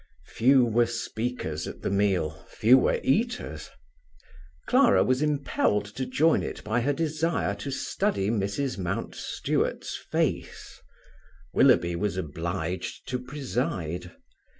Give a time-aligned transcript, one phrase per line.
[0.25, 3.69] Few were speakers at the meal, few were eaters.
[4.65, 8.79] Clara was impelled to join it by her desire to study Mrs.
[8.79, 10.81] Mountstuart's face.
[11.53, 14.11] Willoughby was obliged to preside.